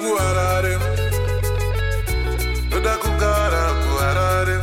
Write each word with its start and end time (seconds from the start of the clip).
kuharare. 0.00 0.78
Ndoda 2.66 2.96
kugara 2.96 3.62
kuharare. 3.82 4.56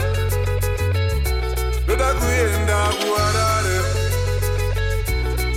Ndoda 1.83 2.13
kuenda 2.13 2.89
kuharare. 2.99 3.77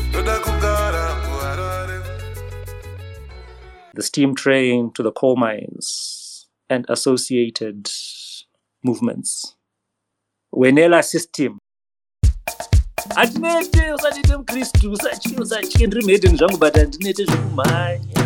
Ndoda 0.08 0.38
kugara 0.38 1.14
kuharare. 1.14 2.00
The 3.94 4.02
steam 4.02 4.34
train 4.34 4.90
to 4.92 5.02
the 5.02 5.10
coal 5.12 5.36
mines 5.36 6.46
and 6.70 6.84
associated 6.88 7.88
movements. 8.82 9.56
Wenela 10.52 11.02
system. 11.02 11.58
mukristu 14.38 14.90
ndiri 15.86 16.04
mhedheni 16.04 16.36
zvangu 16.38 16.58
zvekumhanya 17.24 18.23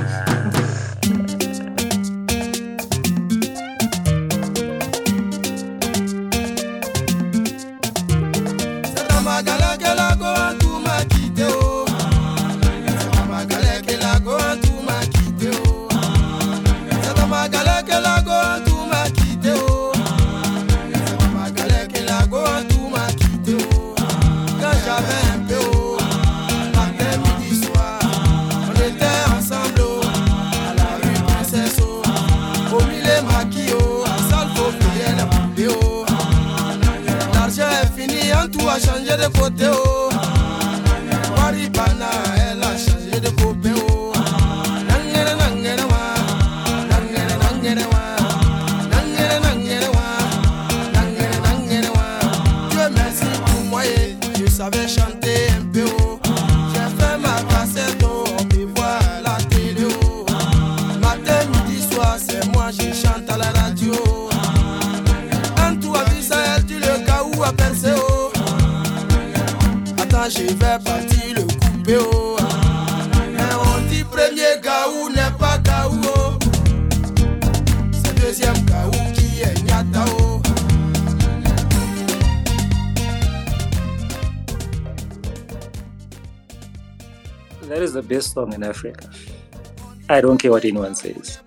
de 39.19 39.31
conteúdo. 39.31 39.98
The 87.99 88.15
best 88.15 88.35
song 88.35 88.53
in 88.53 88.63
Africa. 88.63 89.11
I 90.09 90.21
don't 90.21 90.39
care 90.39 90.53
what 90.53 90.65
anyone 90.65 90.95
says. 90.95 91.41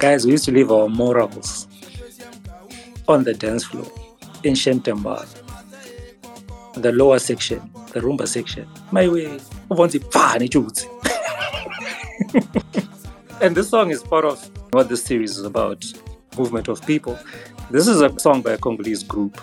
Guys, 0.00 0.24
we 0.26 0.32
used 0.32 0.44
to 0.46 0.50
leave 0.50 0.72
our 0.72 0.88
morals 0.88 1.68
on 3.06 3.22
the 3.22 3.32
dance 3.32 3.62
floor 3.62 3.86
in 4.42 4.54
Shentemba, 4.54 5.24
the 6.74 6.90
lower 6.90 7.20
section, 7.20 7.60
the 7.92 8.00
rumba 8.00 8.26
section. 8.26 8.66
My 8.90 9.06
way. 9.06 9.38
And 13.40 13.56
this 13.56 13.70
song 13.70 13.90
is 13.90 14.02
part 14.02 14.24
of 14.24 14.50
what 14.72 14.88
this 14.88 15.04
series 15.04 15.38
is 15.38 15.44
about 15.44 15.84
movement 16.36 16.68
of 16.68 16.84
people. 16.86 17.16
This 17.70 17.86
is 17.86 18.00
a 18.00 18.18
song 18.18 18.42
by 18.42 18.52
a 18.52 18.58
Congolese 18.58 19.04
group. 19.04 19.40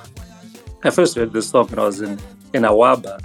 I 0.83 0.89
first 0.89 1.15
heard 1.15 1.31
this 1.31 1.49
song 1.49 1.67
when 1.67 1.79
I 1.79 1.83
was 1.83 2.01
in, 2.01 2.19
in 2.53 2.63
Awaba, 2.63 3.21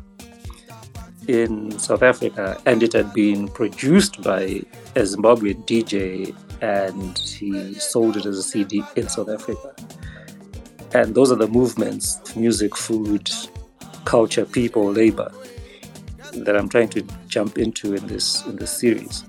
in 1.28 1.78
South 1.78 2.02
Africa, 2.02 2.60
and 2.66 2.82
it 2.82 2.92
had 2.92 3.12
been 3.12 3.48
produced 3.48 4.22
by 4.22 4.62
a 4.96 5.02
Zimbabwean 5.02 5.64
DJ, 5.66 6.34
and 6.60 7.18
he 7.18 7.74
sold 7.74 8.16
it 8.16 8.26
as 8.26 8.38
a 8.38 8.42
CD 8.42 8.82
in 8.96 9.08
South 9.08 9.28
Africa. 9.28 9.74
And 10.92 11.14
those 11.14 11.32
are 11.32 11.36
the 11.36 11.48
movements 11.48 12.36
music, 12.36 12.76
food, 12.76 13.30
culture, 14.04 14.44
people, 14.44 14.92
labor 14.92 15.32
that 16.32 16.56
I'm 16.56 16.68
trying 16.68 16.88
to 16.90 17.02
jump 17.28 17.58
into 17.58 17.94
in 17.94 18.06
this 18.06 18.44
in 18.46 18.56
this 18.56 18.70
series. 18.70 19.24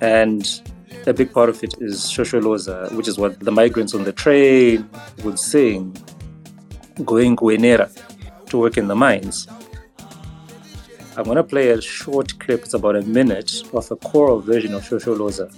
And 0.00 0.48
a 1.06 1.12
big 1.12 1.32
part 1.32 1.48
of 1.48 1.62
it 1.62 1.74
is 1.80 2.02
Shosholoza, 2.02 2.92
which 2.92 3.08
is 3.08 3.18
what 3.18 3.40
the 3.40 3.50
migrants 3.50 3.94
on 3.94 4.04
the 4.04 4.12
train 4.12 4.88
would 5.24 5.38
sing, 5.38 5.96
going 7.04 7.36
Wenela 7.36 7.88
to 8.46 8.58
work 8.58 8.76
in 8.76 8.88
the 8.88 8.94
mines. 8.94 9.46
I'm 11.18 11.24
going 11.24 11.36
to 11.36 11.42
play 11.42 11.70
a 11.70 11.80
short 11.80 12.38
clip, 12.38 12.62
it's 12.62 12.74
about 12.74 12.94
a 12.94 13.02
minute, 13.02 13.64
of 13.72 13.90
a 13.90 13.96
choral 13.96 14.38
version 14.38 14.72
of 14.72 14.84
Shosholoza. 14.84 15.52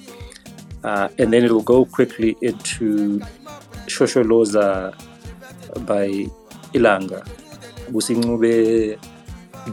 Uh, 0.82 1.10
and 1.18 1.30
then 1.30 1.44
it 1.44 1.52
will 1.52 1.60
go 1.60 1.84
quickly 1.84 2.34
into 2.40 3.20
Shosholoza 3.84 4.94
by 5.84 6.06
Ilanga, 6.72 7.28
Busi 7.90 8.16
Ncube, 8.16 8.98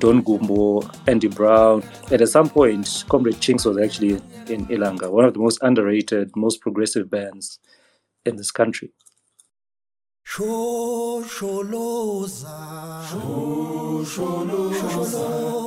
Don 0.01 0.21
Gumbo, 0.23 0.81
Andy 1.07 1.29
Brown. 1.29 1.81
And 2.11 2.21
at 2.21 2.27
some 2.27 2.49
point, 2.49 3.05
Comrade 3.07 3.35
Chinx 3.35 3.65
was 3.65 3.77
actually 3.77 4.15
in 4.51 4.67
Ilanga, 4.67 5.09
one 5.09 5.23
of 5.23 5.35
the 5.35 5.39
most 5.39 5.59
underrated, 5.61 6.35
most 6.35 6.59
progressive 6.59 7.09
bands 7.09 7.59
in 8.25 8.35
this 8.35 8.51
country. 8.51 8.91
Shosholoza. 10.27 11.23
Shosholoza. 13.07 14.73
Shosholoza. 14.73 15.66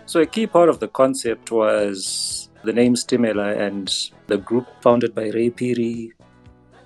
So 0.08 0.20
a 0.20 0.26
key 0.26 0.46
part 0.46 0.70
of 0.70 0.80
the 0.80 0.88
concept 0.88 1.50
was 1.50 2.48
the 2.64 2.72
name 2.72 2.94
Stimela 2.94 3.54
and 3.58 3.94
the 4.26 4.38
group 4.38 4.66
founded 4.80 5.14
by 5.14 5.24
Ray 5.24 5.50
Phiri, 5.50 6.12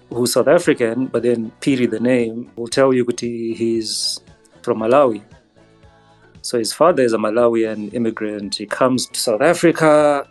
who's 0.09 0.33
South 0.33 0.49
African, 0.49 1.07
but 1.07 1.23
then 1.23 1.53
Phiri, 1.61 1.89
the 1.89 2.01
name, 2.01 2.51
will 2.57 2.67
tell 2.67 2.93
you 2.93 3.07
he's 3.17 4.21
from 4.63 4.81
Malawi. 4.81 5.23
So 6.41 6.59
his 6.59 6.73
father 6.73 7.05
is 7.05 7.13
a 7.13 7.17
Malawian 7.17 7.95
immigrant. 7.95 8.57
He 8.57 8.67
comes 8.67 9.07
to 9.07 9.21
South 9.21 9.41
Africa. 9.41 10.27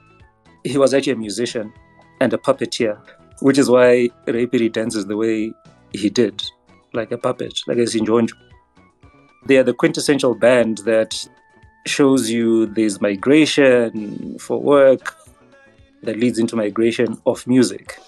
He 0.66 0.78
was 0.78 0.94
actually 0.94 1.14
a 1.14 1.16
musician 1.16 1.72
and 2.20 2.34
a 2.34 2.38
puppeteer, 2.38 3.00
which 3.40 3.58
is 3.58 3.70
why 3.70 4.10
Ray 4.28 4.48
Phiri 4.48 4.70
dances 4.70 5.06
the 5.06 5.16
way 5.16 5.54
he 5.94 6.10
did, 6.10 6.44
like 6.92 7.14
a 7.14 7.18
puppet, 7.18 7.58
like 7.68 7.78
a 7.78 7.88
Sinjonjo. 7.88 8.34
They 9.46 9.60
are 9.60 9.64
the 9.64 9.74
quintessential 9.74 10.36
band 10.36 10.80
that 10.80 11.26
shows 11.86 12.30
you 12.30 12.68
there's 12.68 13.02
migration 13.02 14.38
for 14.40 14.62
work 14.62 15.18
that 16.04 16.18
leads 16.18 16.40
into 16.40 16.56
migration 16.56 17.20
of 17.26 17.46
music. 17.48 18.00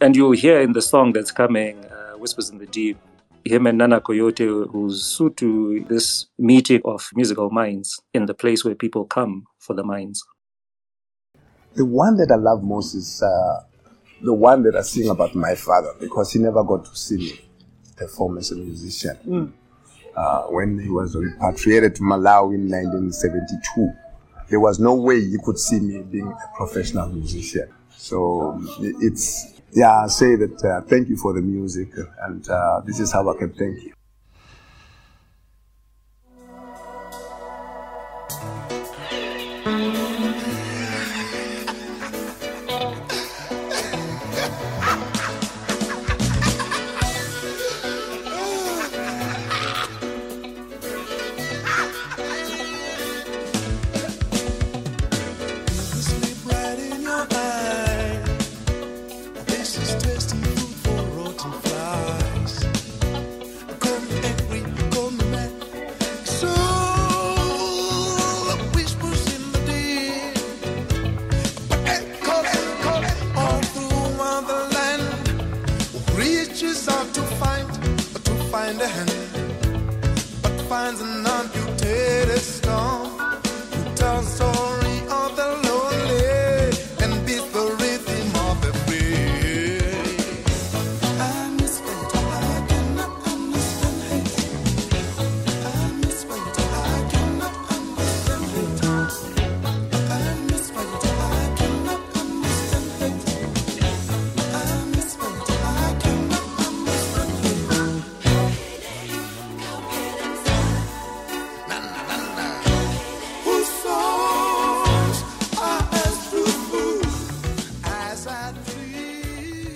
And 0.00 0.16
you'll 0.16 0.32
hear 0.32 0.60
in 0.60 0.72
the 0.72 0.82
song 0.82 1.12
that's 1.12 1.30
coming, 1.30 1.84
uh, 1.86 2.12
Whispers 2.18 2.50
in 2.50 2.58
the 2.58 2.66
Deep, 2.66 2.98
him 3.44 3.66
and 3.66 3.78
Nana 3.78 4.00
Coyote, 4.00 4.44
who's 4.44 5.02
Sutu, 5.02 5.86
this 5.88 6.26
meeting 6.38 6.80
of 6.84 7.08
musical 7.14 7.50
minds 7.50 8.00
in 8.12 8.26
the 8.26 8.34
place 8.34 8.64
where 8.64 8.74
people 8.74 9.04
come 9.04 9.44
for 9.58 9.74
the 9.74 9.84
minds. 9.84 10.24
The 11.74 11.84
one 11.84 12.16
that 12.16 12.30
I 12.30 12.36
love 12.36 12.62
most 12.62 12.94
is 12.94 13.22
uh, 13.22 13.64
the 14.22 14.32
one 14.32 14.62
that 14.62 14.76
I 14.76 14.82
sing 14.82 15.08
about 15.08 15.34
my 15.34 15.54
father 15.54 15.92
because 16.00 16.32
he 16.32 16.38
never 16.38 16.62
got 16.64 16.84
to 16.86 16.96
see 16.96 17.16
me 17.16 17.40
perform 17.96 18.38
as 18.38 18.50
a 18.52 18.56
musician. 18.56 19.18
Uh, 20.16 20.44
when 20.44 20.78
he 20.78 20.88
was 20.88 21.16
repatriated 21.16 21.94
to 21.96 22.02
Malawi 22.02 22.54
in 22.54 22.70
1972, 22.70 23.92
there 24.48 24.60
was 24.60 24.78
no 24.78 24.94
way 24.94 25.20
he 25.20 25.36
could 25.42 25.58
see 25.58 25.80
me 25.80 26.02
being 26.02 26.28
a 26.28 26.56
professional 26.56 27.08
musician. 27.08 27.68
So 27.96 28.60
it's, 28.80 29.60
yeah, 29.72 30.04
I 30.04 30.06
say 30.06 30.36
that 30.36 30.64
uh, 30.64 30.80
thank 30.82 31.08
you 31.08 31.16
for 31.16 31.32
the 31.32 31.40
music, 31.40 31.88
and 32.22 32.48
uh, 32.48 32.80
this 32.86 33.00
is 33.00 33.12
how 33.12 33.28
I 33.28 33.36
can 33.36 33.52
thank 33.54 33.82
you. 33.82 33.92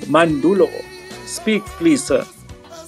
Mandulo, 0.09 0.69
speak, 1.27 1.63
please, 1.79 2.03
sir. 2.03 2.25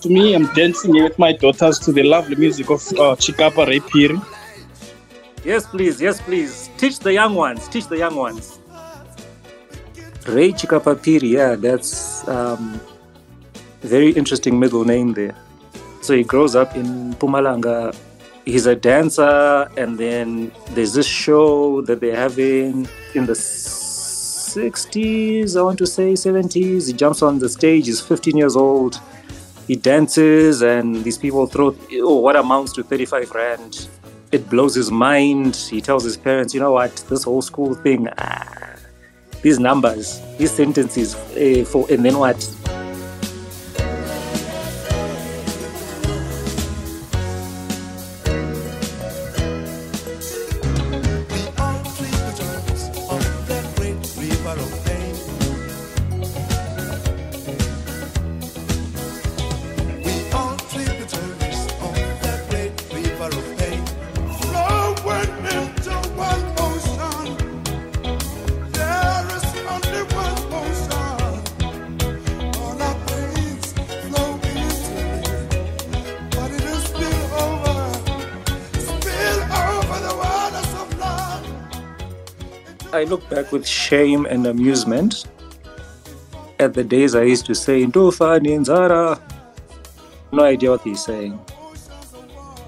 To 0.03 0.09
me, 0.09 0.35
I'm 0.35 0.47
dancing 0.55 0.95
here 0.95 1.05
with 1.05 1.19
my 1.19 1.33
daughters 1.33 1.79
to 1.81 1.93
the 1.93 2.03
lovely 2.03 2.37
music 2.37 2.71
of 2.71 2.81
uh, 2.93 3.15
Chikapa 3.17 3.67
Ray 3.67 3.81
Phiri. 3.81 4.19
Yes, 5.45 5.67
please. 5.67 6.01
Yes, 6.01 6.21
please. 6.21 6.71
Teach 6.79 6.99
the 6.99 7.13
young 7.13 7.35
ones. 7.35 7.69
Teach 7.69 7.87
the 7.87 7.99
young 7.99 8.15
ones. 8.15 8.59
Ray 10.27 10.53
Chikapa 10.53 10.97
Phiri, 10.97 11.31
yeah, 11.31 11.55
that's 11.57 12.27
um, 12.29 12.81
very 13.81 14.11
interesting 14.11 14.59
middle 14.59 14.85
name 14.85 15.13
there. 15.13 15.35
So 16.03 16.15
he 16.15 16.25
grows 16.25 16.57
up 16.57 16.77
in 16.77 17.15
Mpumalanga. 17.15 17.95
He's 18.47 18.65
a 18.67 18.75
dancer, 18.75 19.69
and 19.77 19.99
then 19.99 20.50
there's 20.71 20.95
this 20.95 21.07
show 21.07 21.83
that 21.83 22.00
they're 22.00 22.17
having 22.17 22.89
in 23.15 23.27
the 23.27 23.35
60s, 24.57 25.57
I 25.57 25.62
want 25.62 25.78
to 25.78 25.87
say 25.87 26.12
70s. 26.12 26.87
He 26.88 26.92
jumps 26.92 27.23
on 27.23 27.38
the 27.38 27.49
stage, 27.49 27.87
he's 27.87 28.00
15 28.00 28.37
years 28.37 28.57
old. 28.57 29.00
He 29.66 29.76
dances, 29.76 30.62
and 30.62 31.04
these 31.04 31.16
people 31.16 31.47
throw 31.47 31.76
oh, 31.95 32.16
what 32.16 32.35
amounts 32.37 32.73
to 32.73 32.83
35 32.83 33.30
rand. 33.30 33.88
It 34.33 34.49
blows 34.50 34.75
his 34.75 34.90
mind. 34.90 35.54
He 35.57 35.80
tells 35.80 36.02
his 36.04 36.16
parents, 36.16 36.54
you 36.54 36.61
know 36.61 36.73
what, 36.73 36.95
this 37.09 37.25
whole 37.25 37.42
school 37.42 37.75
thing, 37.75 38.09
ah, 38.19 38.75
these 39.42 39.59
numbers, 39.59 40.21
these 40.38 40.50
sentences, 40.50 41.14
eh, 41.37 41.64
for 41.64 41.87
and 41.90 42.04
then 42.04 42.19
what? 42.19 42.38
Shame 83.90 84.25
and 84.30 84.47
amusement 84.47 85.26
at 86.62 86.75
the 86.75 86.85
days 86.85 87.16
I 87.18 87.26
used 87.26 87.44
to 87.47 87.54
say, 87.59 87.82
Ndofa 87.82 88.38
Ninzara. 88.38 89.18
No 90.30 90.44
idea 90.44 90.70
what 90.70 90.82
he's 90.82 91.02
saying. 91.02 91.35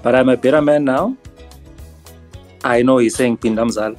But 0.03 0.15
I'm 0.15 0.27
a 0.27 0.35
better 0.35 0.61
man 0.61 0.83
now. 0.83 1.15
I 2.65 2.81
know 2.81 2.97
he's 2.97 3.15
saying 3.15 3.37
Pindamzal. 3.37 3.95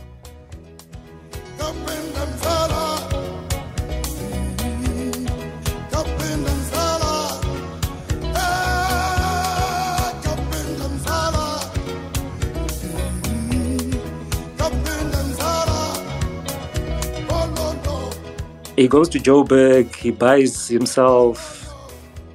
He 18.85 18.89
goes 18.89 19.09
to 19.09 19.19
Joburg, 19.19 19.97
he 19.97 20.11
buys 20.11 20.69
himself 20.69 21.75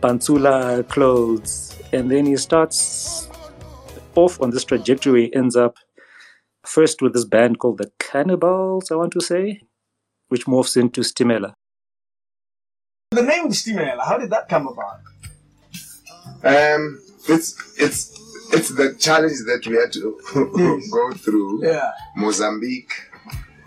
Pantsula 0.02 0.82
clothes, 0.90 1.80
and 1.94 2.10
then 2.10 2.26
he 2.26 2.38
starts 2.38 3.30
off 4.16 4.42
on 4.42 4.50
this 4.50 4.64
trajectory. 4.64 5.26
He 5.26 5.36
ends 5.36 5.56
up 5.56 5.76
first 6.66 7.04
with 7.04 7.14
this 7.14 7.26
band 7.26 7.60
called 7.60 7.78
the 7.78 7.92
Cannibals, 8.00 8.90
I 8.90 8.96
want 8.96 9.14
to 9.14 9.22
say, 9.22 9.62
which 10.30 10.48
morphs 10.48 10.76
into 10.76 11.02
Stimela. 11.02 11.54
The 13.12 13.22
name 13.22 13.50
Stimela, 13.50 14.04
how 14.04 14.18
did 14.18 14.32
that 14.32 14.50
come 14.50 14.66
about? 14.66 15.02
Um, 16.44 17.00
it's 17.28 17.78
it's 17.78 18.10
it's 18.52 18.70
the 18.70 18.96
challenge 18.96 19.38
that 19.46 19.68
we 19.68 19.76
had 19.76 19.94
to 19.94 20.20
go 20.92 21.12
through. 21.14 21.64
Yeah. 21.64 21.92
Mozambique. 22.16 23.09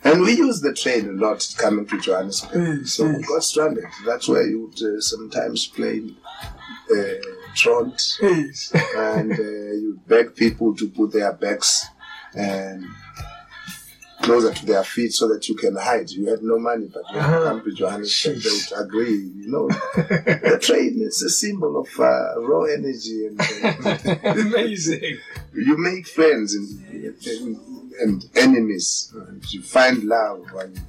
And 0.04 0.20
we 0.22 0.32
use 0.36 0.60
the 0.60 0.72
train 0.74 1.08
a 1.08 1.12
lot 1.12 1.46
coming 1.58 1.86
to 1.86 2.00
Johannesburg. 2.00 2.80
Yes, 2.80 2.92
so 2.92 3.06
we 3.08 3.22
got 3.22 3.44
stranded. 3.44 3.84
That's 4.04 4.28
where 4.28 4.46
you 4.46 4.62
would 4.66 4.82
uh, 4.82 5.00
sometimes 5.00 5.66
play 5.68 6.02
uh, 6.90 7.26
trot 7.54 8.02
Yes. 8.20 8.72
and 8.96 9.32
uh, 9.32 9.36
you 9.42 10.00
beg 10.08 10.34
people 10.34 10.74
to 10.76 10.88
put 10.88 11.12
their 11.12 11.32
bags 11.32 11.84
and 12.34 12.84
closer 14.22 14.52
to 14.54 14.66
their 14.66 14.84
feet 14.84 15.12
so 15.12 15.28
that 15.28 15.48
you 15.48 15.54
can 15.54 15.74
hide. 15.76 16.10
You 16.10 16.28
had 16.30 16.42
no 16.42 16.58
money, 16.58 16.88
but 16.92 17.02
you 17.12 17.18
Uh-huh. 17.18 17.44
come 17.44 17.62
to 17.64 17.72
Johannesburg, 17.72 18.36
they 18.42 18.50
would 18.50 18.84
agree. 18.86 19.18
You 19.40 19.50
know, 19.50 19.68
the 19.68 20.58
train 20.60 21.00
is 21.02 21.22
a 21.22 21.28
symbol 21.30 21.78
of 21.80 21.88
uh, 22.00 22.40
raw 22.40 22.62
energy, 22.64 23.26
and 23.26 23.40
uh, 23.40 24.16
Amazing. 24.24 25.18
you 25.54 25.76
make 25.76 26.06
friends 26.06 26.54
and, 26.54 26.68
and, 27.26 27.56
and 28.00 28.24
enemies. 28.36 29.12
And 29.28 29.42
you 29.52 29.62
find 29.62 30.02
love 30.04 30.46
and 30.58 30.80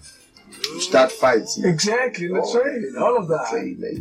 you 0.63 0.79
start 0.81 1.11
fights. 1.11 1.61
Exactly. 1.63 2.27
The 2.27 2.49
train. 2.53 2.95
All 3.03 3.17
of 3.17 3.27
that. 3.27 3.47
Train, 3.49 3.83
eh? 3.85 3.99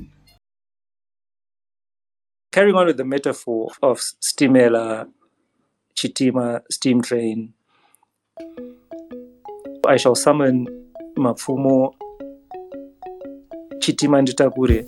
Carrying 2.53 2.77
on 2.77 2.87
with 2.87 2.99
the 2.99 3.05
metaphor 3.05 3.71
of 3.83 3.99
Stimela, 4.21 5.09
Chitima, 5.97 6.61
steam 6.71 7.01
train, 7.01 7.55
I 9.87 9.97
shall 9.97 10.15
summon 10.15 10.69
Mapfumo, 11.17 11.95
Chitima 13.81 14.23
Nditakure. 14.23 14.87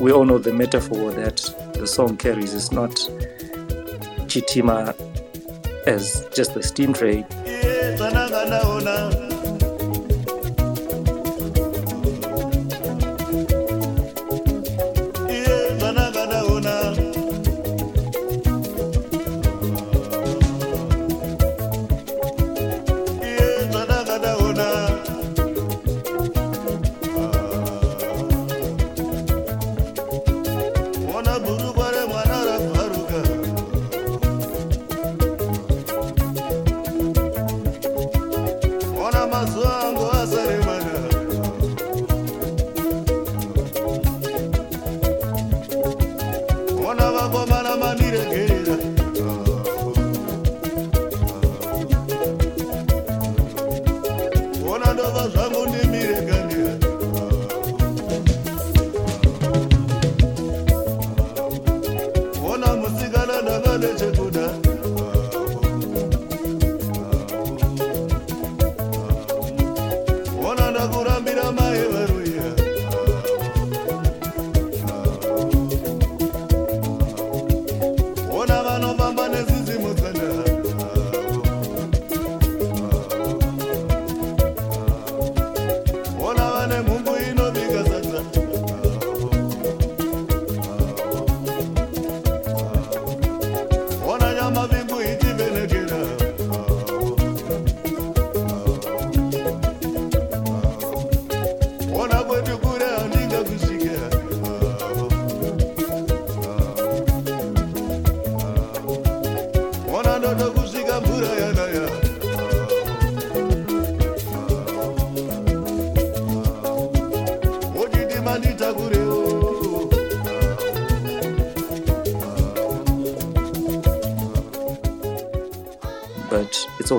We 0.00 0.12
all 0.12 0.24
know 0.24 0.38
the 0.38 0.52
metaphor 0.54 1.12
that 1.12 1.36
the 1.74 1.86
song 1.86 2.16
carries. 2.16 2.54
Is 2.54 2.72
not 2.72 2.92
Chitima 4.26 4.94
as 5.86 6.26
just 6.34 6.54
the 6.54 6.62
steam 6.62 6.94
train, 6.94 7.26
ona 39.38 39.46
mazuva 39.46 39.67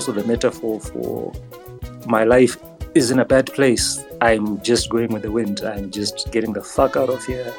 also 0.10 0.22
the 0.22 0.28
metaphor 0.28 0.80
for 0.80 1.32
my 2.08 2.24
life 2.24 2.58
is 2.96 3.12
in 3.12 3.20
a 3.20 3.26
bad 3.26 3.46
place. 3.54 4.04
I'm 4.22 4.62
just 4.64 4.90
going 4.90 5.14
with 5.14 5.22
the 5.22 5.32
wind. 5.32 5.62
I'm 5.62 5.92
just 5.92 6.32
getting 6.32 6.54
the 6.54 6.64
fuck 6.64 6.96
out 6.96 7.10
of 7.10 7.24
here. 7.26 7.54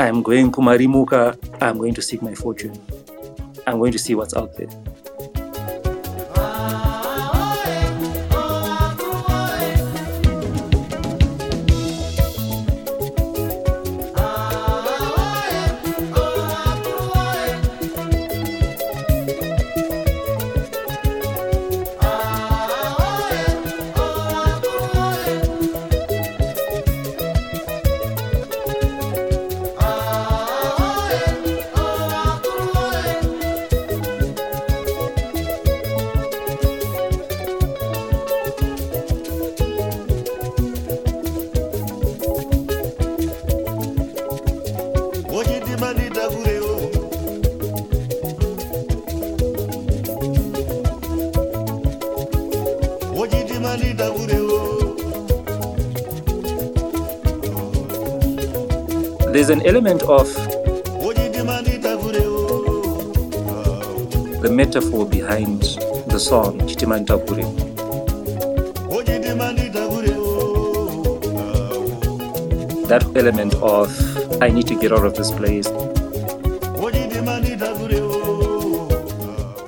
I'm 0.00 0.22
going 0.22 0.52
kumarimuka. 0.52 1.36
I'm 1.60 1.76
going 1.78 1.94
to 1.94 2.02
seek 2.02 2.22
my 2.22 2.34
fortune. 2.34 2.80
I'm 3.66 3.78
going 3.78 3.92
to 3.92 3.98
see 3.98 4.14
what's 4.14 4.34
out 4.34 4.56
there. 4.56 4.68
There's 59.32 59.50
an 59.50 59.66
element 59.66 60.02
of 60.04 60.26
the 64.42 64.50
metaphor 64.50 65.04
behind 65.06 65.62
the 66.08 66.18
song 66.18 66.58
Chitima 66.60 66.98
Nditakure. 67.04 67.44
That 72.88 73.04
element 73.16 73.54
of 73.56 73.90
I 74.42 74.48
need 74.48 74.66
to 74.68 74.74
get 74.80 74.92
out 74.92 75.04
of 75.04 75.14
this 75.16 75.30
place. 75.30 75.66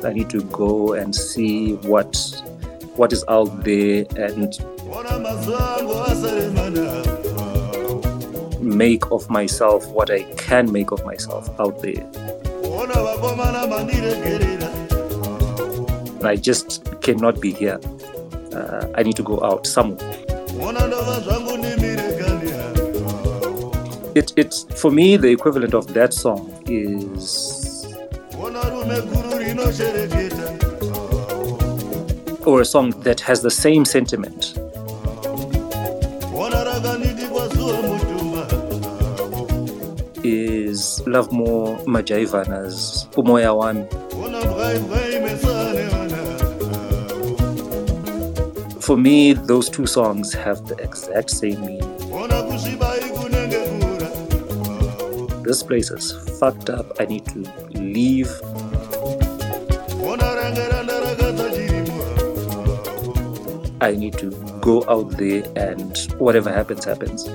I 0.04 0.12
need 0.14 0.30
to 0.30 0.40
go 0.44 0.92
and 0.94 1.14
see 1.14 1.74
what 1.74 2.37
what 2.98 3.12
is 3.12 3.24
out 3.28 3.62
there 3.62 4.04
and 4.16 4.58
make 8.60 9.08
of 9.12 9.30
myself 9.30 9.86
what 9.88 10.10
I 10.10 10.24
can 10.34 10.72
make 10.72 10.90
of 10.90 11.04
myself 11.04 11.48
out 11.60 11.80
there. 11.80 12.04
I 16.24 16.34
just 16.34 17.00
cannot 17.00 17.40
be 17.40 17.52
here. 17.52 17.78
Uh, 18.52 18.88
I 18.96 19.04
need 19.04 19.14
to 19.16 19.22
go 19.22 19.44
out 19.44 19.66
somewhere. 19.66 20.00
It, 24.16 24.32
it's 24.36 24.64
for 24.80 24.90
me 24.90 25.16
the 25.16 25.28
equivalent 25.28 25.74
of 25.74 25.94
that 25.94 26.12
song 26.12 26.50
is 26.66 27.86
or 32.48 32.62
a 32.62 32.64
song 32.64 32.88
that 33.02 33.20
has 33.20 33.42
the 33.42 33.50
same 33.50 33.84
sentiment 33.84 34.54
is 40.24 41.02
Lovemore 41.06 41.76
Majaivana's 41.84 43.06
Umoya 43.12 43.52
Wami. 43.58 43.84
For 48.82 48.96
me, 48.96 49.34
those 49.34 49.68
two 49.68 49.86
songs 49.86 50.32
have 50.32 50.66
the 50.68 50.76
exact 50.76 51.28
same 51.28 51.60
meaning. 51.60 51.96
This 55.42 55.62
place 55.62 55.90
is 55.90 56.12
fucked 56.40 56.70
up. 56.70 56.98
I 56.98 57.04
need 57.04 57.26
to 57.26 57.40
leave. 57.72 58.30
I 63.88 63.94
need 63.94 64.18
to 64.18 64.30
go 64.60 64.84
out 64.86 65.16
there 65.16 65.42
and 65.56 65.96
whatever 66.18 66.52
happens, 66.52 66.84
happens. 66.84 67.26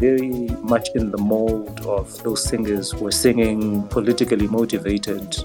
Very 0.00 0.48
much 0.62 0.88
in 0.96 1.12
the 1.12 1.18
mold 1.18 1.86
of 1.86 2.20
those 2.24 2.42
singers 2.42 2.90
who 2.90 3.04
were 3.04 3.12
singing 3.12 3.86
politically 3.86 4.48
motivated 4.48 5.36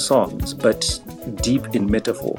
songs, 0.00 0.54
but 0.54 0.98
deep 1.42 1.74
in 1.74 1.90
metaphor, 1.90 2.32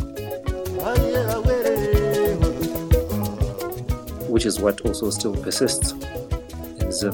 which 4.30 4.48
is 4.48 4.60
what 4.60 4.82
also 4.82 5.12
still 5.12 5.36
persists 5.36 5.92
in 6.80 6.92
Zim. 6.92 7.14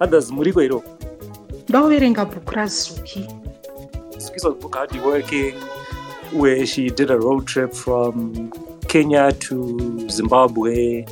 Others, 0.00 0.30
Murigo 0.30 0.62
Iro. 0.62 0.82
ndoverenga 1.68 2.24
bhuku 2.24 2.54
razuki 2.54 3.26
Zukiswa's 4.18 4.54
book, 4.62 4.74
Hardly 4.74 5.00
Working, 5.00 5.54
where 6.32 6.66
she 6.66 6.90
did 6.90 7.10
a 7.10 7.18
road 7.18 7.46
trip 7.46 7.72
from 7.74 8.50
Kenya 8.88 9.32
to 9.32 10.08
Zimbabwe, 10.10 11.04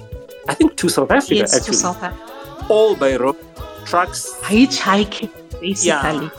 I 0.49 0.55
think 0.55 0.77
to 0.77 0.88
South 0.88 1.11
Africa 1.11 1.35
yes 1.35 1.51
to 1.51 1.57
actually, 1.57 1.77
south 1.77 2.03
africa 2.03 2.66
all 2.68 2.94
by 2.97 3.16
road, 3.16 3.37
trucks. 3.85 4.35
hitchhiking 4.42 5.31
basically. 5.61 5.88
Yeah. 5.88 6.31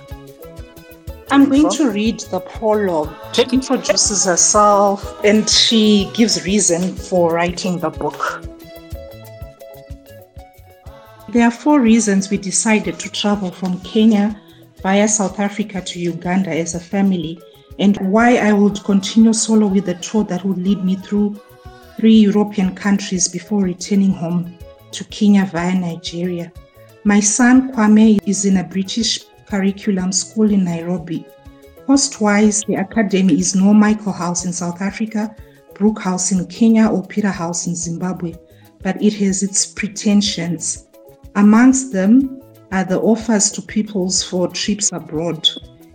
i'm 1.32 1.50
going 1.50 1.70
to 1.70 1.90
read 1.92 2.20
the 2.32 2.40
prologue 2.40 3.10
she 3.34 3.44
introduces 3.52 4.26
herself 4.26 5.24
and 5.26 5.50
she 5.50 6.10
gives 6.14 6.44
reason 6.46 6.96
for 6.96 7.34
writing 7.34 7.80
the 7.80 7.90
book 7.90 8.44
there 11.36 11.46
are 11.46 11.52
four 11.52 11.82
reasons 11.82 12.30
we 12.30 12.38
decided 12.38 12.98
to 12.98 13.12
travel 13.12 13.52
from 13.52 13.78
kenya 13.82 14.40
via 14.82 15.06
south 15.06 15.38
africa 15.38 15.82
to 15.82 16.00
uganda 16.00 16.50
as 16.50 16.76
a 16.76 16.80
family 16.80 17.38
and 17.78 17.98
why 17.98 18.38
i 18.38 18.54
would 18.54 18.82
continue 18.86 19.34
solo 19.34 19.68
with 19.68 19.90
a 19.90 19.96
tour 19.96 20.24
that 20.24 20.46
would 20.46 20.58
lead 20.58 20.82
me 20.86 20.96
through 20.96 21.38
three 21.98 22.16
european 22.16 22.74
countries 22.74 23.28
before 23.28 23.62
returning 23.62 24.12
home 24.12 24.58
to 24.92 25.04
kenya 25.06 25.46
via 25.52 25.76
nigeria 25.76 26.50
my 27.04 27.20
son 27.20 27.74
Kwame 27.74 28.18
is 28.26 28.46
in 28.46 28.58
a 28.58 28.64
British 28.64 29.26
curriculum 29.46 30.12
school 30.12 30.52
in 30.52 30.64
Nairobi. 30.64 31.24
Cost 31.86 32.20
wise, 32.20 32.64
the 32.64 32.74
academy 32.74 33.38
is 33.40 33.54
no 33.54 33.76
Michael 33.76 34.12
House 34.12 34.44
in 34.44 34.52
South 34.52 34.82
Africa, 34.82 35.36
Brook 35.76 36.00
House 36.00 36.32
in 36.32 36.48
Kenya, 36.48 36.88
or 36.88 37.06
Peter 37.06 37.30
House 37.30 37.68
in 37.68 37.76
Zimbabwe, 37.76 38.34
but 38.82 39.00
it 39.04 39.14
has 39.14 39.44
its 39.44 39.68
pretensions. 39.68 40.85
Amongst 41.36 41.92
them 41.92 42.42
are 42.72 42.84
the 42.84 43.00
offers 43.00 43.52
to 43.52 43.62
pupils 43.62 44.24
for 44.24 44.48
trips 44.48 44.92
abroad. 44.92 45.48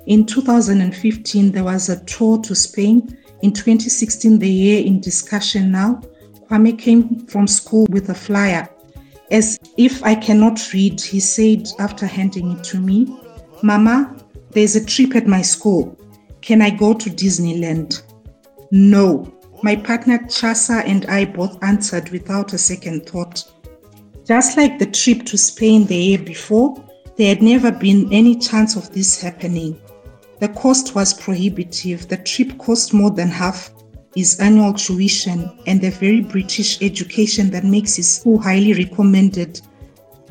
In 0.07 0.26
2015, 0.26 1.53
there 1.53 1.64
was 1.64 1.88
a 1.88 2.05
tour 2.05 2.38
to 2.42 2.55
Spain. 2.55 3.18
In 3.42 3.53
2016, 3.53 4.38
the 4.38 4.48
year 4.48 4.85
in 4.85 5.00
discussion 5.00 5.70
now, 5.70 6.00
Kwame 6.48 6.79
came 6.79 7.26
from 7.26 7.46
school 7.46 7.87
with 7.90 8.09
a 8.11 8.14
flyer 8.14 8.68
as 9.31 9.59
if 9.76 10.03
I 10.03 10.14
cannot 10.14 10.72
read, 10.72 11.00
he 11.00 11.20
said 11.20 11.68
after 11.79 12.07
handing 12.07 12.53
it 12.53 12.64
to 12.64 12.81
me, 12.81 13.07
Mama, 13.62 14.16
there's 14.50 14.76
a 14.76 14.85
trip 14.85 15.14
at 15.14 15.26
my 15.26 15.42
school. 15.42 15.96
Can 16.40 16.61
I 16.62 16.70
go 16.70 16.94
to 16.94 17.11
Disneyland? 17.11 18.03
No. 18.72 19.33
My 19.62 19.76
partner 19.76 20.18
Chasa 20.20 20.83
and 20.87 21.07
I 21.07 21.26
both 21.26 21.62
answered 21.62 22.09
without 22.11 22.55
a 22.55 22.59
second 22.59 23.07
thought. 23.07 23.44
Just 24.26 24.56
like 24.56 24.78
the 24.78 24.87
trip 24.87 25.24
to 25.26 25.38
Spain 25.38 25.87
the 25.87 25.96
year 25.96 26.18
before, 26.18 26.83
there 27.16 27.35
had 27.35 27.42
never 27.42 27.72
been 27.72 28.12
any 28.12 28.37
chance 28.37 28.76
of 28.76 28.92
this 28.92 29.20
happening. 29.20 29.80
The 30.40 30.48
cost 30.48 30.94
was 30.94 31.12
prohibitive. 31.12 32.09
The 32.09 32.16
trip 32.18 32.56
cost 32.59 32.94
more 32.94 33.11
than 33.11 33.28
half 33.28 33.70
his 34.14 34.40
annual 34.40 34.74
tuition, 34.74 35.50
and 35.66 35.80
the 35.80 35.90
very 35.90 36.20
British 36.20 36.83
education 36.83 37.50
that 37.50 37.64
makes 37.64 37.96
his 37.96 38.11
school 38.11 38.38
highly 38.38 38.72
recommended 38.72 39.61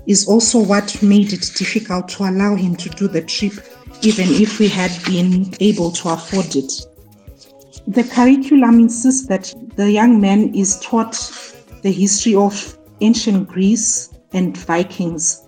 is 0.06 0.28
also 0.28 0.60
what 0.60 1.02
made 1.04 1.32
it 1.32 1.52
difficult 1.56 2.08
to 2.10 2.23
allow 2.23 2.56
him 2.56 2.75
to 2.75 2.89
do 2.89 3.08
the 3.08 3.21
trip, 3.21 3.54
even 4.02 4.28
if 4.30 4.60
we 4.60 4.67
had 4.67 4.91
been 5.06 5.54
able 5.60 5.91
to 5.91 6.10
afford 6.10 6.56
it. 6.56 6.71
The 7.88 8.04
curriculum 8.04 8.80
insists 8.80 9.28
that 9.28 9.54
the 9.75 9.91
young 9.91 10.19
man 10.19 10.54
is 10.54 10.80
taught 10.80 11.15
the 11.82 11.91
history 11.91 12.36
of 12.36 12.79
ancient 13.01 13.47
Greece 13.47 14.09
and 14.33 14.55
Vikings. 14.57 15.47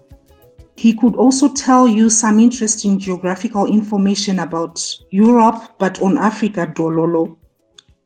He 0.75 0.93
could 0.93 1.15
also 1.15 1.53
tell 1.53 1.87
you 1.87 2.09
some 2.09 2.39
interesting 2.39 2.97
geographical 2.97 3.65
information 3.65 4.39
about 4.39 4.83
Europe, 5.11 5.75
but 5.77 6.01
on 6.01 6.17
Africa, 6.17 6.65
Dololo. 6.75 7.37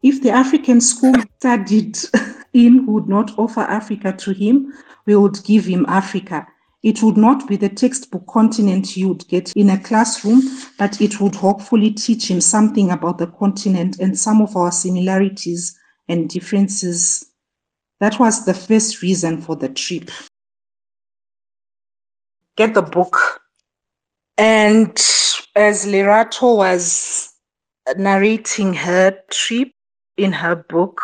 If 0.04 0.22
the 0.22 0.32
African 0.32 0.82
school 0.82 1.16
studied 1.40 1.98
in 2.54 2.86
would 2.86 3.08
not 3.08 3.38
offer 3.40 3.62
Africa 3.62 4.12
to 4.14 4.32
him, 4.32 4.74
we 5.06 5.16
would 5.16 5.44
give 5.44 5.66
him 5.66 5.86
Africa. 5.88 6.48
It 6.84 7.02
would 7.02 7.18
not 7.18 7.48
be 7.48 7.56
the 7.56 7.70
textbook 7.70 8.28
continent 8.28 8.96
you'd 8.96 9.28
get 9.28 9.52
in 9.56 9.72
a 9.72 9.80
classroom, 9.80 10.42
but 10.78 11.02
it 11.02 11.20
would 11.20 11.34
hopefully 11.34 11.92
teach 11.92 12.30
him 12.30 12.40
something 12.40 12.92
about 12.92 13.18
the 13.18 13.28
continent 13.28 14.00
and 14.00 14.18
some 14.18 14.42
of 14.42 14.56
our 14.56 14.72
similarities 14.72 15.76
and 16.08 16.30
differences. 16.30 17.26
That 18.06 18.20
was 18.20 18.46
the 18.46 18.54
first 18.54 19.02
reason 19.02 19.42
for 19.42 19.56
the 19.56 19.68
trip. 19.68 20.12
Get 22.56 22.76
the 22.76 22.84
book. 22.84 23.42
And 24.38 24.92
as 25.56 25.88
Lerato 25.88 26.56
was 26.58 27.34
narrating 27.98 28.76
her 28.76 29.18
trip 29.32 29.70
in 30.18 30.34
her 30.34 30.56
book, 30.56 31.02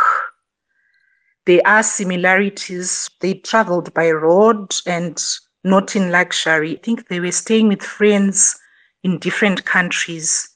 there 1.48 1.62
are 1.66 1.82
similarities. 1.82 3.10
They 3.20 3.34
traveled 3.34 3.92
by 3.96 4.12
road 4.12 4.76
and 4.86 5.20
not 5.64 5.96
in 5.96 6.12
luxury. 6.12 6.78
I 6.78 6.82
think 6.84 7.08
they 7.08 7.20
were 7.20 7.32
staying 7.32 7.70
with 7.70 7.82
friends 7.82 8.56
in 9.04 9.18
different 9.18 9.66
countries. 9.66 10.48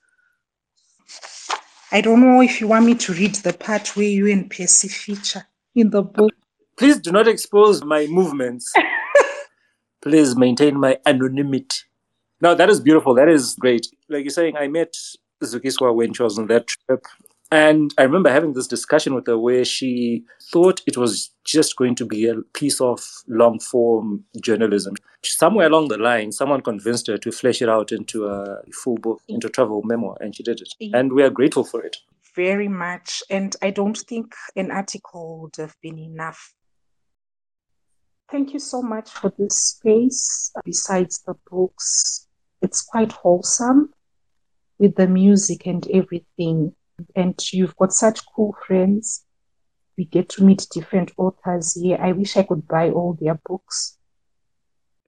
I 1.91 2.01
don't 2.01 2.21
know 2.21 2.41
if 2.41 2.61
you 2.61 2.67
want 2.67 2.85
me 2.85 2.93
to 2.93 3.13
read 3.13 3.33
the 3.33 3.53
part 3.53 3.95
where 3.95 4.05
you 4.05 4.31
and 4.31 4.47
Percy 4.47 4.89
feature 4.89 5.47
in 5.75 5.89
the 5.91 6.01
book. 6.01 6.33
Please 6.77 6.99
do 6.99 7.11
not 7.11 7.27
expose 7.27 7.83
my 7.83 8.07
movements. 8.07 8.73
Please 10.01 10.35
maintain 10.35 10.79
my 10.79 10.97
anonymity. 11.05 11.79
No, 12.41 12.53
that 12.53 12.69
is 12.69 12.79
beautiful. 12.79 13.13
That 13.15 13.29
is 13.29 13.55
great. 13.55 13.87
Like 14.09 14.23
you're 14.23 14.29
saying, 14.29 14.57
I 14.57 14.67
met 14.67 14.93
Zukiswa 15.43 15.95
when 15.95 16.13
she 16.13 16.23
was 16.23 16.37
on 16.37 16.47
that 16.47 16.67
trip. 16.67 17.05
And 17.51 17.93
I 17.97 18.03
remember 18.03 18.31
having 18.31 18.53
this 18.53 18.67
discussion 18.67 19.13
with 19.13 19.27
her 19.27 19.37
where 19.37 19.63
she 19.63 20.25
thought 20.51 20.81
it 20.87 20.97
was 20.97 21.31
just 21.45 21.75
going 21.75 21.95
to 21.95 22.05
be 22.05 22.27
a 22.27 22.41
piece 22.53 22.81
of 22.81 22.99
long 23.27 23.59
form 23.59 24.25
journalism. 24.41 24.95
Somewhere 25.23 25.67
along 25.67 25.89
the 25.89 25.97
line, 25.97 26.31
someone 26.31 26.61
convinced 26.61 27.07
her 27.07 27.17
to 27.19 27.31
flesh 27.31 27.61
it 27.61 27.69
out 27.69 27.91
into 27.91 28.25
a 28.25 28.61
full 28.73 28.97
book, 28.97 29.21
into 29.27 29.47
a 29.47 29.51
travel 29.51 29.83
memoir, 29.83 30.17
and 30.19 30.35
she 30.35 30.43
did 30.43 30.59
it. 30.59 30.69
And 30.93 31.13
we 31.13 31.23
are 31.23 31.29
grateful 31.29 31.63
for 31.63 31.83
it. 31.83 31.97
Very 32.35 32.67
much. 32.67 33.23
And 33.29 33.55
I 33.61 33.71
don't 33.71 33.97
think 33.97 34.33
an 34.55 34.71
article 34.71 35.41
would 35.41 35.55
have 35.57 35.75
been 35.81 35.99
enough. 35.99 36.53
Thank 38.31 38.53
you 38.53 38.59
so 38.59 38.81
much 38.81 39.09
for 39.09 39.31
this 39.37 39.55
space. 39.55 40.51
Besides 40.63 41.21
the 41.25 41.35
books, 41.49 42.27
it's 42.61 42.81
quite 42.81 43.11
wholesome 43.11 43.93
with 44.79 44.95
the 44.95 45.07
music 45.07 45.67
and 45.67 45.87
everything. 45.91 46.73
And 47.15 47.39
you've 47.53 47.75
got 47.75 47.93
such 47.93 48.21
cool 48.35 48.55
friends. 48.65 49.25
We 49.97 50.05
get 50.05 50.29
to 50.29 50.43
meet 50.43 50.67
different 50.73 51.11
authors 51.17 51.79
here. 51.79 51.97
I 52.01 52.11
wish 52.11 52.35
I 52.35 52.43
could 52.43 52.67
buy 52.67 52.89
all 52.89 53.17
their 53.19 53.39
books. 53.45 53.97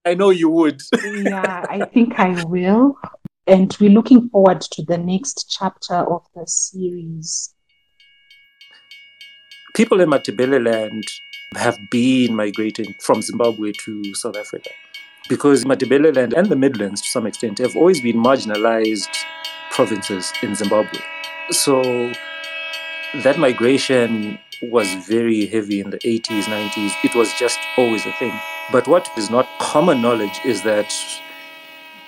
I 0.06 0.14
know 0.14 0.30
you 0.30 0.50
would. 0.50 0.82
yeah, 1.04 1.66
I 1.70 1.86
think 1.86 2.18
I 2.18 2.44
will. 2.46 2.98
And 3.48 3.76
we're 3.80 3.90
looking 3.90 4.30
forward 4.30 4.60
to 4.60 4.84
the 4.84 4.98
next 4.98 5.50
chapter 5.50 5.96
of 5.96 6.22
the 6.36 6.46
series. 6.46 7.54
People 9.74 10.02
in 10.02 10.10
Matabeleland 10.10 11.04
have 11.56 11.78
been 11.90 12.36
migrating 12.36 12.94
from 13.02 13.22
Zimbabwe 13.22 13.72
to 13.86 14.14
South 14.16 14.36
Africa 14.36 14.70
because 15.30 15.64
Matabeleland 15.64 16.34
and 16.34 16.50
the 16.50 16.58
Midlands, 16.58 17.02
to 17.02 17.10
some 17.10 17.26
extent, 17.26 17.60
have 17.60 17.74
always 17.78 18.02
been 18.02 18.18
marginalized 18.18 19.16
provinces 19.72 20.34
in 20.44 20.54
Zimbabwe. 20.54 21.00
So 21.52 21.82
that 23.24 23.40
migration 23.40 24.38
was 24.64 24.94
very 25.08 25.46
heavy 25.46 25.80
in 25.80 25.92
the 25.92 26.00
80s, 26.00 26.44
90s. 26.44 26.92
It 27.06 27.16
was 27.16 27.32
just 27.40 27.60
always 27.78 28.06
a 28.06 28.12
thing. 28.14 28.38
But 28.74 28.90
what 28.90 29.10
is 29.18 29.30
not 29.30 29.48
common 29.60 30.02
knowledge 30.02 30.42
is 30.44 30.64
that 30.64 30.92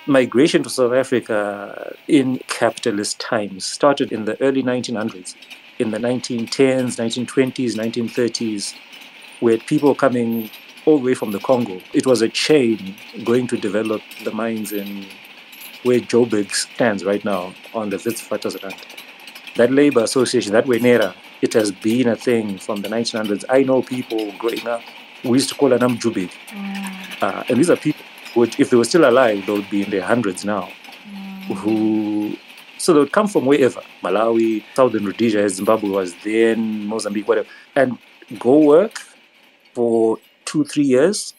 migration 0.10 0.64
to 0.64 0.70
South 0.70 0.94
Africa 0.94 1.96
in 2.08 2.40
capitalist 2.48 3.20
times 3.20 3.64
started 3.64 4.12
in 4.12 4.26
the 4.26 4.42
early 4.42 4.64
1900s. 4.64 5.36
In 5.78 5.92
the 5.92 6.00
1910s, 6.00 6.98
1920s, 6.98 7.76
1930s, 7.76 8.74
we 9.40 9.52
had 9.52 9.66
people 9.68 9.94
coming 9.94 10.50
all 10.86 10.98
the 10.98 11.06
way 11.06 11.14
from 11.14 11.32
the 11.32 11.40
Congo. 11.40 11.80
It 11.94 12.08
was 12.08 12.22
a 12.22 12.28
chain 12.28 12.96
going 13.24 13.48
to 13.48 13.58
develop 13.58 14.02
the 14.24 14.32
mines 14.32 14.72
in 14.74 15.06
where 15.84 16.00
Joburg 16.00 16.52
stands 16.54 17.06
right 17.06 17.24
now 17.24 17.54
on 17.74 17.92
the 17.92 17.98
Witwatersrand. 17.98 18.78
That 19.56 19.72
labor 19.72 20.04
association, 20.04 20.52
that 20.54 20.66
Wenela, 20.66 21.14
it 21.42 21.54
has 21.54 21.72
been 21.72 22.08
a 22.08 22.16
thing 22.16 22.58
from 22.58 22.82
the 22.82 22.90
1900s. 22.90 23.46
I 23.48 23.64
know 23.64 23.84
people 23.84 24.34
growing 24.40 24.68
up, 24.68 24.82
we 25.24 25.34
used 25.38 25.50
to 25.50 25.56
call 25.56 25.70
them 25.70 25.98
Jubig. 25.98 26.32
Uh, 27.22 27.44
and 27.48 27.58
these 27.60 27.70
are 27.70 27.78
people, 27.78 28.04
would, 28.40 28.60
if 28.60 28.70
they 28.70 28.78
were 28.78 28.86
still 28.86 29.10
alive, 29.10 29.46
they 29.46 29.54
would 29.54 29.70
be 29.70 29.84
in 29.84 29.92
their 29.92 30.02
hundreds 30.04 30.44
now, 30.44 30.70
who 31.56 32.36
so 32.80 32.94
they 32.94 33.00
would 33.00 33.12
come 33.12 33.28
from 33.28 33.46
wherever 33.46 33.82
Malawi, 34.02 34.64
Southern 34.74 35.06
Rhodesia, 35.06 35.48
Zimbabwe 35.50 35.90
was 35.90 36.16
then, 36.24 36.88
Mozambique, 36.88 37.28
whatever, 37.28 37.48
and 37.76 37.98
go 38.40 38.58
work 38.60 39.00
for 39.74 40.18
two, 40.46 40.64
three 40.64 40.86
years 40.86 41.34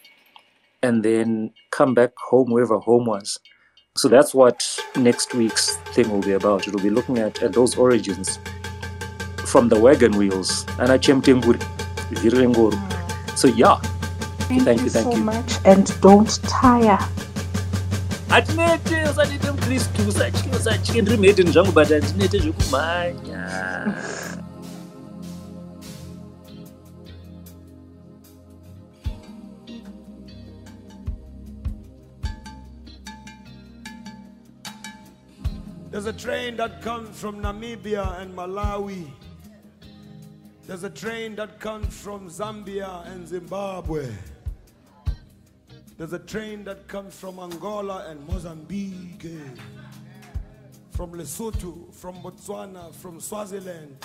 and 0.83 1.03
then 1.03 1.51
come 1.71 1.95
back 1.95 2.13
home 2.19 2.51
wherever 2.51 2.79
home 2.79 3.07
was. 3.07 3.39
So 3.97 4.09
that's 4.09 4.35
what 4.35 4.79
next 4.97 5.35
week's 5.35 5.77
thing 5.95 6.11
will 6.11 6.21
be 6.21 6.33
about. 6.33 6.69
It 6.69 6.75
will 6.75 6.83
be 6.83 6.91
looking 6.91 7.19
at, 7.19 7.43
at 7.43 7.55
those 7.55 7.77
origins 7.77 8.39
from 9.47 9.69
the 9.69 9.81
wagon 9.81 10.17
wheels. 10.17 10.67
And 10.79 10.93
I 10.93 10.99
So 13.37 13.49
yeah. 13.49 13.81
Thank, 14.51 14.65
Thank 14.65 14.79
you, 14.81 14.85
you, 14.87 14.91
thank 14.91 15.07
so 15.13 15.17
you. 15.17 15.23
much. 15.25 15.53
And 15.65 15.87
don't 16.01 16.33
tire. 16.49 16.99
hatinete 18.29 19.05
usandiite 19.11 19.51
mukristu 19.51 20.09
usatye 20.09 20.51
usatye 20.57 21.03
ndiri 21.03 21.17
mhedheni 21.17 21.51
zvangu 21.53 21.73
but 21.73 21.89
hatinete 21.89 22.39
zvekumhanya 22.39 23.41
There's 35.91 36.07
a 36.07 36.13
train 36.13 36.57
that 36.57 36.83
comes 36.83 37.19
from 37.19 37.43
Namibia 37.43 38.21
and 38.21 38.35
Malawi. 38.35 39.11
There's 40.67 40.85
a 40.85 40.91
train 40.91 41.35
that 41.37 41.59
comes 41.59 41.97
from 42.01 42.29
Zambia 42.29 43.05
and 43.11 43.27
Zimbabwe. 43.27 44.09
There's 46.01 46.15
a 46.15 46.19
train 46.19 46.65
that 46.65 46.89
comes 46.89 47.15
from 47.15 47.39
Angola 47.39 48.07
and 48.09 48.27
Mozambique. 48.27 49.27
From 50.93 51.13
Lesotho, 51.13 51.93
from 51.93 52.15
Botswana, 52.23 52.95
from 52.95 53.21
Swaziland, 53.21 53.99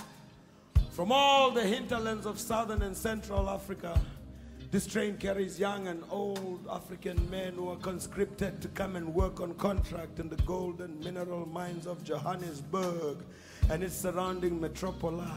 from 0.91 1.13
all 1.13 1.51
the 1.51 1.63
hinterlands 1.63 2.25
of 2.25 2.37
southern 2.37 2.81
and 2.81 2.97
central 2.97 3.49
Africa. 3.49 3.97
This 4.71 4.85
train 4.85 5.15
carries 5.15 5.57
young 5.57 5.87
and 5.87 6.03
old 6.11 6.67
African 6.69 7.29
men 7.29 7.53
who 7.53 7.69
are 7.69 7.77
conscripted 7.77 8.61
to 8.61 8.67
come 8.67 8.97
and 8.97 9.15
work 9.15 9.39
on 9.39 9.53
contract 9.53 10.19
in 10.19 10.27
the 10.27 10.41
gold 10.43 10.81
and 10.81 11.01
mineral 11.01 11.45
mines 11.45 11.87
of 11.87 12.03
Johannesburg 12.03 13.23
and 13.69 13.81
its 13.81 13.95
surrounding 13.95 14.59
metropoli. 14.59 15.31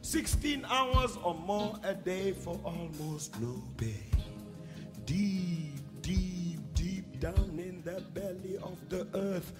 16 0.00 0.66
hours 0.68 1.16
or 1.22 1.36
more 1.36 1.78
a 1.84 1.94
day 1.94 2.32
for 2.32 2.58
almost 2.64 3.40
no 3.40 3.62
pay. 3.76 4.02
Deep, 5.04 5.71
deep, 6.02 6.60
deep 6.74 7.20
down 7.20 7.58
in 7.58 7.82
the 7.84 8.00
belly 8.12 8.58
of 8.62 8.76
the 8.88 9.06
earth. 9.14 9.52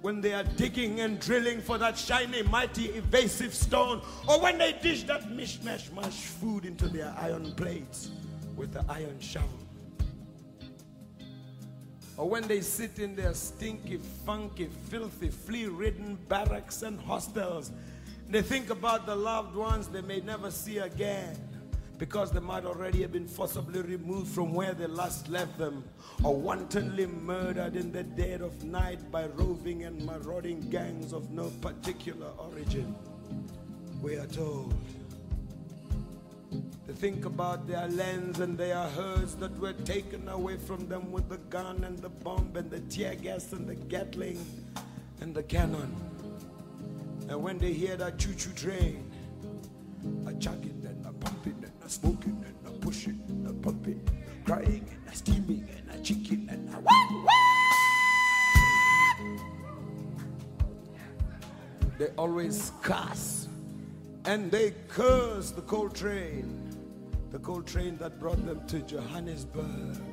When 0.00 0.20
they 0.20 0.32
are 0.32 0.44
digging 0.44 1.00
and 1.00 1.20
drilling 1.20 1.60
for 1.60 1.76
that 1.76 1.98
shiny, 1.98 2.42
mighty, 2.42 2.86
evasive 2.86 3.54
stone, 3.54 4.00
or 4.26 4.40
when 4.40 4.56
they 4.56 4.72
dish 4.72 5.02
that 5.04 5.28
mishmash 5.28 5.92
mash 5.92 6.24
food 6.24 6.64
into 6.64 6.88
their 6.88 7.14
iron 7.18 7.52
plates 7.52 8.10
with 8.56 8.72
the 8.72 8.84
iron 8.88 9.20
shovel. 9.20 9.48
Or 12.16 12.28
when 12.28 12.46
they 12.48 12.60
sit 12.60 12.98
in 12.98 13.14
their 13.14 13.34
stinky, 13.34 13.98
funky, 14.24 14.68
filthy, 14.88 15.28
flea 15.28 15.66
ridden 15.66 16.18
barracks 16.28 16.82
and 16.82 17.00
hostels, 17.00 17.70
they 18.28 18.42
think 18.42 18.70
about 18.70 19.06
the 19.06 19.16
loved 19.16 19.56
ones 19.56 19.88
they 19.88 20.02
may 20.02 20.20
never 20.20 20.50
see 20.50 20.78
again 20.78 21.49
because 22.00 22.30
they 22.30 22.40
might 22.40 22.64
already 22.64 23.02
have 23.02 23.12
been 23.12 23.28
forcibly 23.28 23.82
removed 23.82 24.34
from 24.34 24.54
where 24.54 24.72
they 24.72 24.86
last 24.86 25.28
left 25.28 25.58
them 25.58 25.84
or 26.24 26.34
wantonly 26.34 27.06
murdered 27.06 27.76
in 27.76 27.92
the 27.92 28.02
dead 28.02 28.40
of 28.40 28.64
night 28.64 28.98
by 29.12 29.26
roving 29.26 29.84
and 29.84 30.02
marauding 30.06 30.60
gangs 30.70 31.12
of 31.12 31.30
no 31.30 31.50
particular 31.60 32.28
origin. 32.38 32.94
We 34.00 34.16
are 34.16 34.26
told. 34.26 34.74
They 36.86 36.94
think 36.94 37.26
about 37.26 37.68
their 37.68 37.86
lands 37.88 38.40
and 38.40 38.56
their 38.56 38.82
herds 38.82 39.34
that 39.36 39.54
were 39.58 39.74
taken 39.74 40.26
away 40.30 40.56
from 40.56 40.88
them 40.88 41.12
with 41.12 41.28
the 41.28 41.36
gun 41.36 41.84
and 41.84 41.98
the 41.98 42.08
bomb 42.08 42.50
and 42.56 42.70
the 42.70 42.80
tear 42.80 43.14
gas 43.14 43.52
and 43.52 43.68
the 43.68 43.74
Gatling 43.74 44.42
and 45.20 45.34
the 45.34 45.42
cannon. 45.42 45.94
And 47.28 47.42
when 47.42 47.58
they 47.58 47.74
hear 47.74 47.96
that 47.98 48.18
choo-choo 48.18 48.52
train, 48.54 49.12
a 50.26 50.32
chuck 50.40 50.64
it 50.64 50.69
and 50.69 50.69
I 50.69 50.69
it 51.90 51.96
and 51.96 52.02
smoke 52.02 52.22
it 52.22 52.32
and 52.46 52.54
I 52.66 52.70
push 52.84 53.06
it 53.06 53.14
and 53.28 53.48
I 53.48 53.52
pump 53.62 53.88
it, 53.88 53.98
crying 54.44 54.86
and 54.90 55.00
I 55.08 55.12
steaming 55.12 55.68
and 55.76 55.90
I 55.90 55.96
chicken 56.02 56.48
and 56.50 56.70
I 56.70 56.78
wah, 56.78 57.24
wah. 57.24 57.30
They 61.98 62.08
always 62.16 62.72
cuss 62.82 63.48
and 64.24 64.50
they 64.50 64.72
curse 64.88 65.50
the 65.50 65.62
coal 65.62 65.88
train, 65.88 66.70
the 67.30 67.38
coal 67.38 67.62
train 67.62 67.96
that 67.98 68.18
brought 68.18 68.44
them 68.46 68.66
to 68.68 68.80
Johannesburg. 68.80 70.09